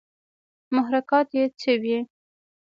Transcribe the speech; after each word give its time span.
محرکات 0.75 1.29
ئې 1.37 1.43
څۀ 1.59 1.71
وي 1.81 1.97